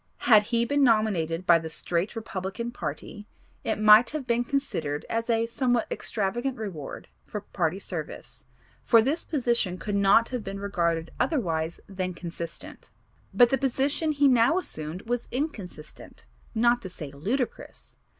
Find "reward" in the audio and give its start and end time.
6.57-7.07